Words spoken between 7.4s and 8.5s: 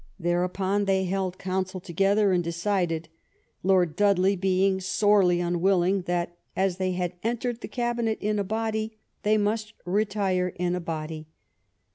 the Gabinet in a